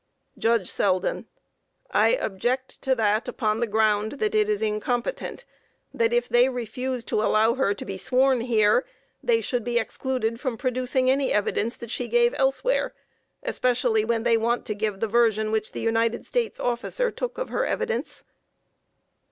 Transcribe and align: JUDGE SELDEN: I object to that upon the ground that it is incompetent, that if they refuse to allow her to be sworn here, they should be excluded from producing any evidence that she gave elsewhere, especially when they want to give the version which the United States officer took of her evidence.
JUDGE 0.39 0.67
SELDEN: 0.67 1.27
I 1.91 2.15
object 2.15 2.81
to 2.81 2.95
that 2.95 3.27
upon 3.27 3.59
the 3.59 3.67
ground 3.67 4.13
that 4.13 4.33
it 4.33 4.49
is 4.49 4.59
incompetent, 4.59 5.45
that 5.93 6.11
if 6.11 6.27
they 6.27 6.49
refuse 6.49 7.05
to 7.05 7.21
allow 7.21 7.53
her 7.53 7.75
to 7.75 7.85
be 7.85 7.99
sworn 7.99 8.41
here, 8.41 8.83
they 9.21 9.41
should 9.41 9.63
be 9.63 9.77
excluded 9.77 10.39
from 10.39 10.57
producing 10.57 11.11
any 11.11 11.31
evidence 11.31 11.75
that 11.77 11.91
she 11.91 12.07
gave 12.07 12.33
elsewhere, 12.39 12.95
especially 13.43 14.03
when 14.03 14.23
they 14.23 14.37
want 14.37 14.65
to 14.65 14.73
give 14.73 15.01
the 15.01 15.07
version 15.07 15.51
which 15.51 15.71
the 15.71 15.81
United 15.81 16.25
States 16.25 16.59
officer 16.59 17.11
took 17.11 17.37
of 17.37 17.49
her 17.49 17.67
evidence. 17.67 18.23